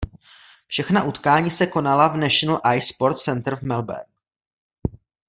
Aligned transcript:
Všechna 0.67 1.03
utkání 1.03 1.51
se 1.51 1.67
konala 1.67 2.07
v 2.07 2.17
National 2.17 2.61
Ice 2.75 2.87
Sports 2.93 3.23
Centre 3.23 3.55
v 3.55 3.61
Melbourne. 3.61 4.05